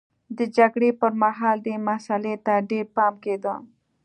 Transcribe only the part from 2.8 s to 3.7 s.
پام کېده.